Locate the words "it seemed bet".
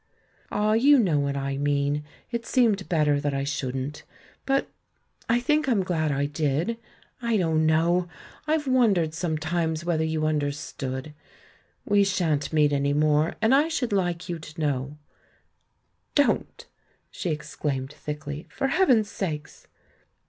2.31-3.05